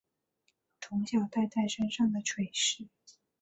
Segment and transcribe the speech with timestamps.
[0.79, 2.87] 从小带在身上的垂饰